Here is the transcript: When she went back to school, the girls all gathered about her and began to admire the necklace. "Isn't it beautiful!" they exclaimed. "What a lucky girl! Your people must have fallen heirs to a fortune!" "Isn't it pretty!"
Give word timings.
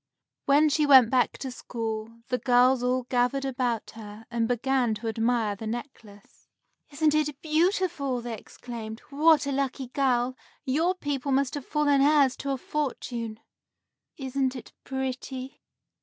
When 0.45 0.67
she 0.69 0.87
went 0.87 1.11
back 1.11 1.37
to 1.37 1.51
school, 1.51 2.23
the 2.29 2.39
girls 2.39 2.81
all 2.81 3.03
gathered 3.03 3.45
about 3.45 3.91
her 3.91 4.25
and 4.31 4.47
began 4.47 4.95
to 4.95 5.07
admire 5.07 5.55
the 5.55 5.67
necklace. 5.67 6.47
"Isn't 6.89 7.13
it 7.13 7.39
beautiful!" 7.39 8.19
they 8.19 8.33
exclaimed. 8.33 9.01
"What 9.11 9.45
a 9.45 9.51
lucky 9.51 9.89
girl! 9.89 10.35
Your 10.65 10.95
people 10.95 11.31
must 11.31 11.53
have 11.53 11.67
fallen 11.67 12.01
heirs 12.01 12.35
to 12.37 12.49
a 12.49 12.57
fortune!" 12.57 13.41
"Isn't 14.17 14.55
it 14.55 14.73
pretty!" 14.85 15.61